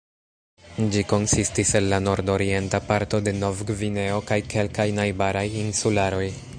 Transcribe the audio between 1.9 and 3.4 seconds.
la nordorienta parto de